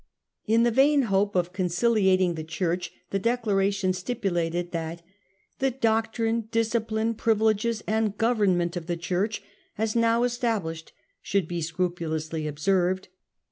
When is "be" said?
11.47-11.61